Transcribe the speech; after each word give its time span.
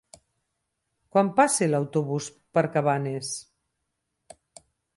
Quan 1.15 1.29
passa 1.39 1.67
l'autobús 1.69 2.31
per 2.59 2.65
Cabanes? 2.77 3.31